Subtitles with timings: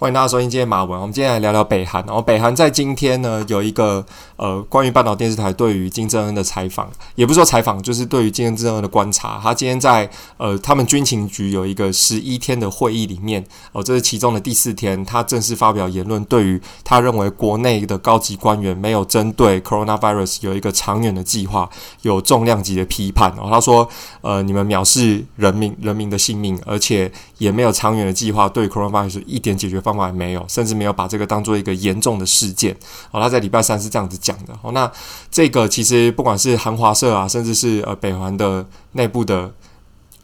[0.00, 0.98] 欢迎大家收听今天马文。
[0.98, 2.02] 我们今天来聊聊北韩。
[2.06, 4.02] 然后北韩在今天呢有一个
[4.36, 9.38] 呃关于半岛电视台对于金正恩的采访，也不是说采访，就是对于金正恩的观察。
[9.42, 10.08] 他今天在
[10.38, 13.42] 呃他们军情局有一个十一天的会议里面，
[13.72, 21.68] 哦、呃，这是其中的第四天，他正式发表言论，对于他认为国内的高级官员没有针对 coronavirus 有一个长远的计划，
[22.00, 23.30] 有重量级的批判。
[23.36, 23.86] 然后他说，
[24.22, 32.76] 呃，你们藐视人民人民的性命，而且也没有长远的计划，对 coronavirus 一点解决方法也没有，甚至没有把这个当做一个严重的事件。
[33.10, 34.52] 哦，他在礼拜三是这样子讲的。
[34.60, 34.90] 哦，那
[35.30, 39.50] 这个其实不管是韩华社啊，甚至是呃北韩的内部的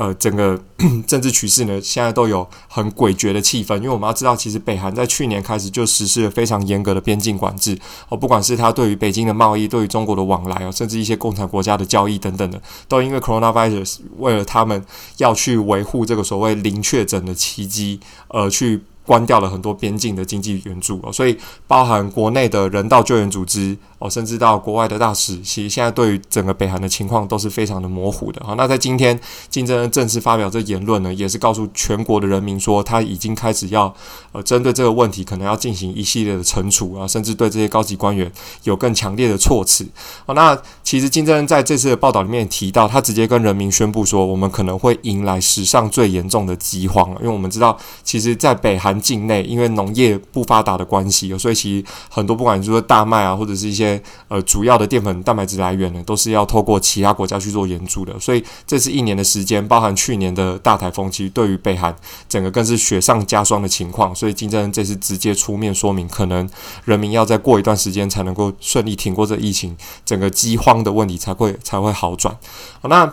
[0.00, 0.58] 呃整个
[1.06, 3.76] 政治趋势呢，现在都有很诡谲的气氛。
[3.76, 7.78] 因为我们要知道，其实北韩在去年开始就实施了非常严格的边境管制。
[8.08, 14.82] 哦，不管是它对于北京的贸易，对于中国的往来哦，甚至一些共产国家的交易等等的，都因为 coronavirus 为了他们
[15.18, 18.80] 要去维护这个所谓零确诊的奇迹而去。
[19.10, 28.40] 关掉了很多边境的经济援助哦，所以包含国内的人道救援组织哦，甚至到国外的大使，其实现在对于整个北韩的情况都是非常的模糊的。
[28.46, 29.18] 好，那在今天
[29.48, 33.92] 金正恩正式发表这言论呢，也是告诉全国的人民说，他已经开始要
[34.30, 38.30] 呃针对这个问题，可能要进行一系列的惩处啊，甚至对这些高级官员
[38.62, 39.84] 有更强烈的措辞。
[40.24, 48.99] 好，那其实金正恩在这次的报道里面提到，他直接跟人民宣布说，我们可能会迎来史上最严重的饥荒，因为我们知道，其实，在北韩。
[49.00, 58.18] 境内因为农业不发达的关系，所以其实很多不管是说大麦啊，或者是一些呃主要的淀粉蛋白质来源呢，都是要透过其他国家去做援助的。
[58.20, 61.94] 所以这是一年的时间，包含去年的大台风，其实对于北韩
[62.28, 64.14] 整个更是雪上加霜的情况。
[64.14, 66.48] 所以金正恩这次直接出面说明，可能
[66.84, 72.36] 人民要再过一段时间才能够顺利挺过这疫情，整个饥荒的问题才会才会好转。
[72.80, 73.04] 好，那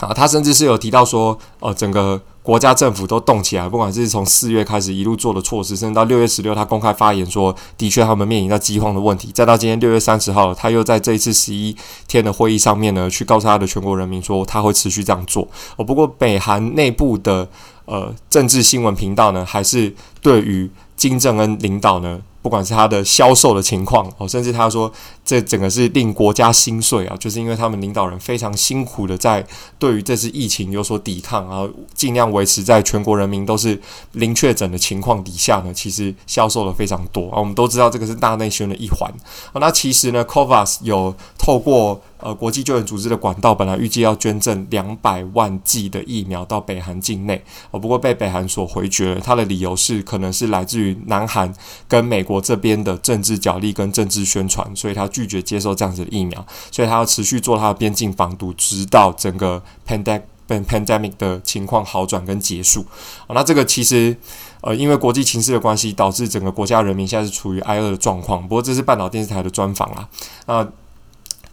[0.00, 2.20] 啊，他甚至是有提到说，呃，整个。
[2.44, 9.32] 国家政府都动起来，不管是从四月开始一路做的措施，甚至到六月十六，他公开发言说，的确他们面临到饥荒的问题。
[9.32, 11.74] 再到今天六月三十号，他又在这一次十一
[12.06, 15.48] 天的会议上面呢，去告诉他的全国人民说，他会持续这样做。
[15.78, 17.48] 不过北韩内部的
[17.86, 22.20] 呃政治新闻频道呢，还是对于金正恩领导呢。
[22.42, 24.92] 不管是他的销售的情况哦，甚至他说
[25.24, 29.42] 这整个是令国家心碎啊，就是因为他们领导人非常辛苦的在
[29.78, 33.80] 对于这次疫情有所抵抗，然后尽量维持在全国人民都是
[34.12, 37.38] 零确诊的情况底下呢，其实销售的非常多啊。
[37.38, 39.10] 我们都知道这个是大内宣的一环
[39.54, 39.56] 啊。
[39.58, 42.02] 那其实呢，Covas 有透过。
[42.24, 49.20] 呃，国际救援组织的管道本来预计要捐赠两百万剂的疫苗到北韩境内，哦，不过被北韩所回绝了。
[49.20, 51.52] 他的理由是，可能是来自于南韩
[51.86, 62.86] 跟美国这边的政治角力跟政治宣传，所以他拒绝接受这样子的疫苗，所以他要持续做他的边境防堵，直到整个 pandemic pandemic 的情况好转跟结束。
[63.28, 64.16] 那这个其实，
[64.62, 68.40] 呃，因为国际情势的关系，导致整个国家人民现在是处于挨饿的状况。
[68.40, 70.08] 不过这是半岛电视台的专访啦，
[70.46, 70.66] 啊。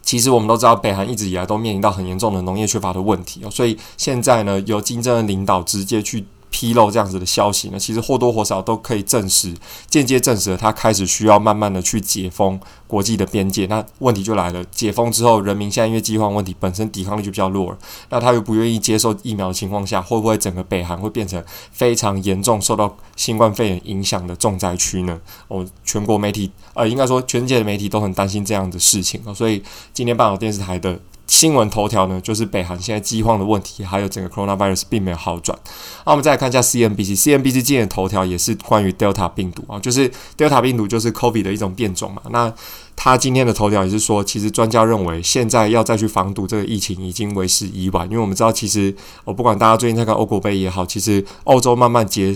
[0.02, 6.26] 其实我们都知道，北韩一直以来都面临到很严重的农业缺乏的问题哦，所以现在呢，由金正恩领导直接去。
[6.52, 9.52] 披露这样子的消息呢，其实或多或少都可以证实，
[9.88, 13.66] 间接证实了他开始需要慢慢的去解封国际的边界。
[13.66, 17.78] 那问题就来了，解封之后，人民现在因为饥荒问题本身抵抗力就比较弱了，
[18.10, 21.42] 那他又不愿意接受疫苗的情况下，会不会整个北韩会变成
[21.72, 25.18] 非常严重受到新冠肺炎影响的重灾区呢？
[25.48, 29.62] 哦，全国媒体呃，应该说全世界的媒体都很担心这样的事情哦，所以
[29.92, 31.00] 今天半岛电视台的。
[31.32, 35.58] 新闻头条呢，就是北韩现在饥荒的问题，还有整个 coronavirus 并没有好转。
[36.04, 42.20] 那我们再来看一下 CNBC，CNBC 今天的头条也是关于 Delta 病毒啊，就是 Delta 病毒就是 COVID 的一种变种嘛。
[42.28, 42.52] 那
[42.94, 48.94] 他今天的头条也是说，其实专家认为现在要再去防堵这个疫情已经为时已晚，因为我们知道，其实
[49.24, 52.34] 我不管大家最近在看欧国杯也好，其实欧洲慢慢结。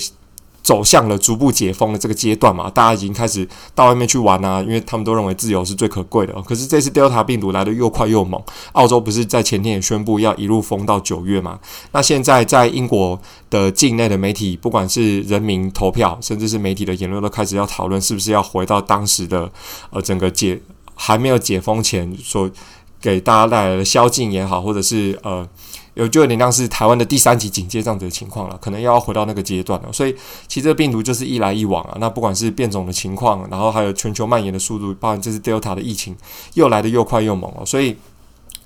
[0.67, 6.33] 走向了逐步解封的这个阶段嘛，大家已经开始到外面去玩啊，因为他们都认为自由是最可贵的。
[6.43, 11.61] 可是这次 Delta 病毒来得又快又猛，澳洲不是在前天也宣布要一路封到九月嘛？
[11.93, 13.17] 那现在在英国
[13.49, 19.49] 的境内的媒体，不管是人民投票，甚至是媒体的言论，都开始要讨论是不是要回到当时的
[19.91, 20.61] 呃整个解
[20.97, 22.51] 还没有解封前所
[23.01, 25.49] 给大家带来的宵禁也好，或者是呃。
[25.97, 29.91] 有就有点像是台湾的第三级警戒这样子的情况了，可能又要回到那个阶段了。
[29.91, 30.15] 所以
[30.47, 31.97] 其实这病毒就是一来一往啊。
[31.99, 36.15] 那不管是变种的情况，然后还有全球蔓延的速度，包含这次 Delta 的疫情
[36.53, 37.65] 又来得又快又猛了。
[37.65, 37.97] 所以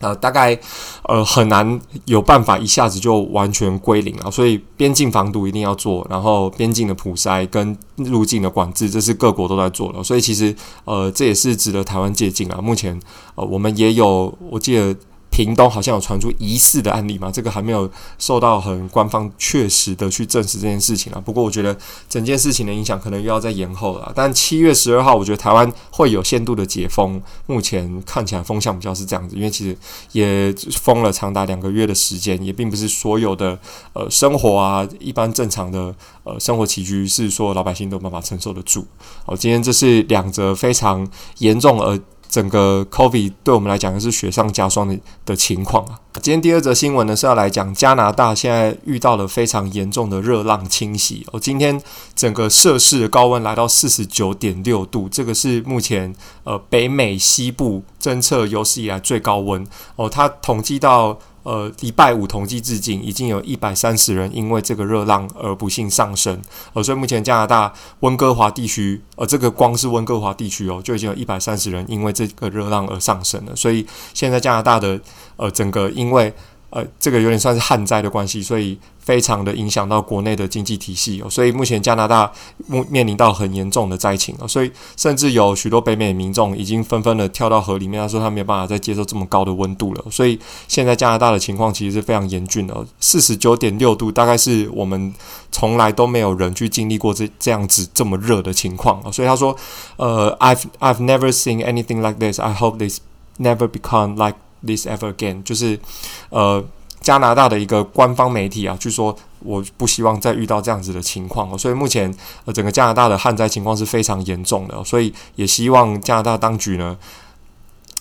[0.00, 0.58] 呃，大概
[1.04, 4.28] 呃很难有办法一下子就完全归零啊。
[4.28, 10.02] 所以边境防堵一定要做，然后边境的普筛跟入境的管制，这是各国都在做的。
[10.02, 10.52] 所以其实
[10.84, 12.60] 呃这也是值得台湾借鉴啊。
[12.60, 13.00] 目前
[13.36, 14.96] 呃我们也有，我记得。
[15.42, 21.22] 屏东好像有传出疑似的案例嘛，这个还没有受到很官方确实的去证实这件事情啊。
[21.24, 21.74] 不过我觉得
[22.10, 24.12] 整件事情的影响可能又要再延后了。
[24.14, 29.74] 但七月十二号，我觉得台湾会有限度的解封，目前看起来风向比较是这样子，因为其实
[30.12, 33.58] 也封了长达两个月的时间，也并不是所有的
[33.94, 35.94] 呃生活啊，一般正常的
[36.24, 38.86] 呃生活起居是说老百姓都有办法承受得住。
[39.24, 41.08] 好，今天这是两则非常
[41.38, 41.98] 严重而。
[42.30, 46.00] 整个 COVID 对我们来讲是雪上加霜的的情况啊。
[46.22, 51.38] 今天第二则新闻呢是要来讲加拿大现在遇到了非常严重的热浪侵袭哦。
[51.38, 51.80] 今天
[52.14, 59.66] 整个摄氏的高温来到四十九点六度，这个是目前呃北美西部侦测有史以来最高温
[59.96, 60.08] 哦。
[60.08, 61.18] 它统计到。
[61.42, 66.40] 呃，礼拜五统计至今，已经有一百三十人因为这个热浪而不幸丧生。
[66.72, 73.56] 呃，所以目前加拿大温哥华地区，呃，这个光是温哥华地区哦，就已经有一百三十人因为这个热浪而丧生了。
[73.56, 75.00] 所以现在加拿大的
[75.36, 76.32] 呃整个因为。
[76.70, 81.28] 呃，这个有点算是旱灾的关系，所以非常的影响到国内的经济体系哦。
[81.28, 82.30] 所以目前加拿大
[82.68, 90.04] 目面临到很严重的灾情哦，所以甚至有许多北美民众已经纷纷的跳到河里面，他说他没有办法再接受这么高的温度了。
[90.10, 90.38] 所以
[90.68, 95.12] 现在加拿大的情况其实是非常严峻的，四十九点六度，大概是我们
[95.50, 99.10] 从来都没有人去经历过这这样子这么热的情况哦。
[99.10, 99.56] 所以他说，
[99.96, 102.38] 呃，I've I've never seen anything like this.
[102.38, 103.00] I hope this
[103.38, 105.80] never become like This ever again，就是
[106.28, 106.62] 呃
[107.00, 112.14] 加拿大的一个官方媒体啊，据说我不希望再遇到这样子的情况哦，所以目前
[112.44, 116.94] 呃整个加拿大的旱灾情况是非常严重的，所以也希望加拿大当局呢，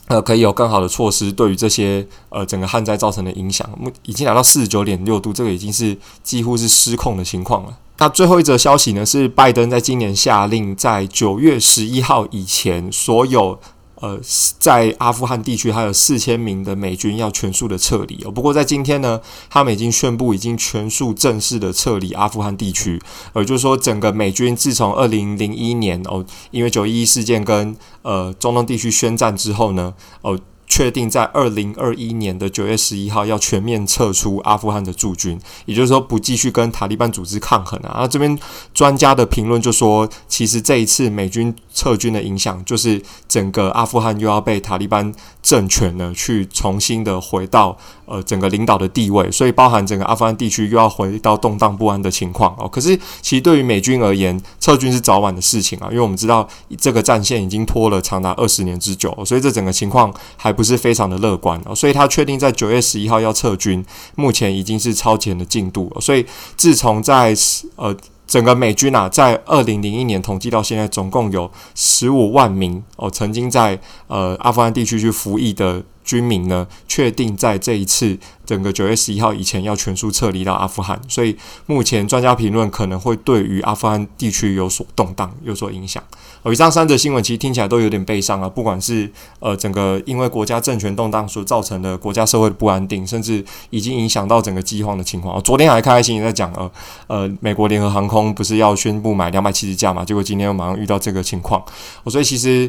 [0.07, 7.77] 呃可以有更好的措施对于这些呃整个旱灾造成的影响，目已经达到四十九点六度，这个已经是几乎是失控的情况了。
[7.99, 13.57] 那最后一则消息呢，是拜登在今年下令，在九月十一号以前所有。
[13.99, 14.19] 呃，
[14.57, 18.31] 在阿富汗地区还有四千名的美军要全数的撤离哦。
[18.31, 19.19] 不过在今天呢，
[19.49, 23.01] 他们已经宣布已经全数正式的撤离阿富汗地区。
[23.33, 30.39] 呃，就是说整个美军自从二零零一年哦，因为九一一事件跟呃中东地区宣战之后呢，哦。
[30.71, 38.01] 确定在二零二一年的九月十一号要全面撤出阿富汗的驻军，也就是说不继续跟塔利班组织抗衡啊。
[38.01, 38.37] 那这边
[38.71, 45.11] 专家的评论就说，其实这一次美军撤军的影响，就是整个阿富汗又要被塔利班
[45.41, 52.67] 政权呢去重新的回到呃整个领导的地位，所以包含整个阿富汗地区又要回到动荡不安的情况哦。
[52.67, 56.47] 可是其实对于美军而言，撤军是早晚的事情啊，因为我们知道
[56.77, 60.53] 这个战线已经拖了长达二十年之久，所以这整个情况还。
[60.59, 63.81] 不是非常的乐观哦，所以他确定在九月十一号要撤军，
[64.15, 66.01] 目前已经是超前的进度了。
[66.01, 66.25] 所以
[66.57, 67.33] 自从在
[67.77, 67.95] 呃
[68.29, 78.17] 整个美军啊，在二零零一年统计到现在，总共有十五万名哦，曾经在呃阿富汗地区去服役的军民呢，确定在这一次。
[78.49, 81.37] 整个九月十一号以前要全数撤离到阿富汗，所以
[81.67, 86.03] 目前专家评论可能会对于阿富汗地区有所动荡、有所影响。
[86.45, 89.07] 以上三则新闻其实听起来都有点悲伤啊，不管是
[89.37, 95.39] 呃整个因为国家政权动荡所造成的国家社会不安定，甚至已经影响到整个饥荒的情况。
[95.43, 96.71] 昨天还开开心心在讲呃
[97.05, 101.63] 呃美国联合航空不是要宣布买两百七十架嘛，结果今天又马上遇到这个情况。
[102.07, 102.67] 所以其实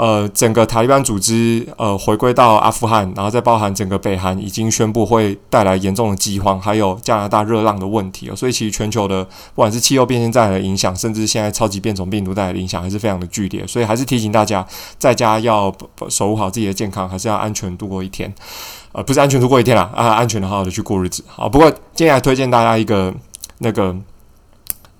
[0.00, 5.38] 呃整个塔利班组织呃回归到阿富汗，然后再包含整个北韩已经宣布会。
[5.50, 13.66] 带来严重的饥荒，还有加拿大热浪的问题哦，所以其实全球的不管是气候变迁带来的影响，甚至现在超级变种病毒带来的影响，还是非常的剧烈。
[13.66, 14.64] 所以还是提醒大家，
[14.96, 15.74] 在家要
[16.08, 18.32] 守护好自己的健康，还是要安全度过一天。
[18.92, 21.24] 呃，不是安全度过一天啦，啊，安全的好好的去过日子。
[21.26, 23.12] 好，不过接下来推荐大家一个
[23.58, 23.96] 那个。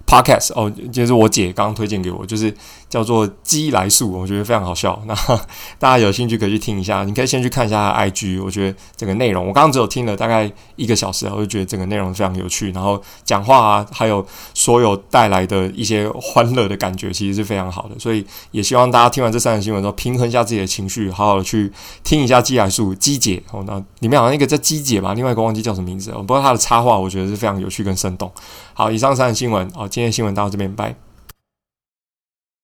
[0.06, 2.52] Podcast 哦，就是我姐刚刚推荐给我，就是
[2.90, 5.00] 叫做“鸡来素”，我觉得非常好笑。
[5.06, 5.14] 那
[5.78, 17.96] 大家有兴趣可以去听一下，你可以先去看一下 IG，我觉得整个内容，我刚刚只有听了大概一个小时，我就觉得整个内容非常有趣，然后讲话啊，还有所有带来的一些欢乐的感觉，其实是非常好的。
[17.98, 23.62] 所以也希望大家听完这三个新闻之后，平衡一下自己的情绪，好好的去听一下“鸡来素”鸡姐哦。
[23.66, 26.10] 那里面好像一个叫鸡姐吧，另外一个忘记叫什么名字。
[26.10, 28.30] 不过她的插画我觉得是非常有趣跟生动。
[28.74, 29.88] 好，以上三个新闻哦。
[29.88, 31.09] 今天新闻到这边，拜。